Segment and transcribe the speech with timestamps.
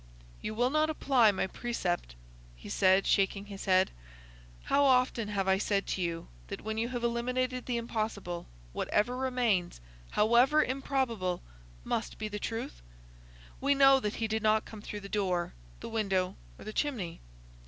[0.41, 2.15] "You will not apply my precept,"
[2.55, 3.91] he said, shaking his head.
[4.63, 9.15] "How often have I said to you that when you have eliminated the impossible whatever
[9.15, 9.79] remains,
[10.09, 11.43] however improbable,
[11.83, 12.81] must be the truth?
[13.59, 17.19] We know that he did not come through the door, the window, or the chimney.